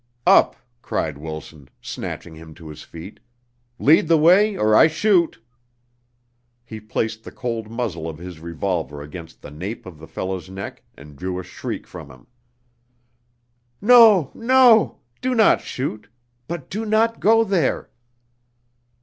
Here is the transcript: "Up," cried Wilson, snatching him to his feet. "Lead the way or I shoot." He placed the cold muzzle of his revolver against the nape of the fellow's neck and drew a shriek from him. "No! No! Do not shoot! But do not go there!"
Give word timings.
"Up," 0.25 0.55
cried 0.81 1.19
Wilson, 1.19 1.69
snatching 1.79 2.33
him 2.33 2.55
to 2.55 2.69
his 2.69 2.81
feet. 2.81 3.19
"Lead 3.77 4.07
the 4.07 4.17
way 4.17 4.57
or 4.57 4.73
I 4.73 4.87
shoot." 4.87 5.39
He 6.65 6.79
placed 6.81 7.23
the 7.23 7.31
cold 7.31 7.69
muzzle 7.69 8.09
of 8.09 8.17
his 8.17 8.39
revolver 8.39 9.03
against 9.03 9.43
the 9.43 9.51
nape 9.51 9.85
of 9.85 9.99
the 9.99 10.07
fellow's 10.07 10.49
neck 10.49 10.81
and 10.95 11.15
drew 11.15 11.37
a 11.37 11.43
shriek 11.43 11.85
from 11.85 12.09
him. 12.09 12.25
"No! 13.79 14.31
No! 14.33 15.01
Do 15.21 15.35
not 15.35 15.61
shoot! 15.61 16.09
But 16.47 16.67
do 16.71 16.83
not 16.83 17.19
go 17.19 17.43
there!" 17.43 17.91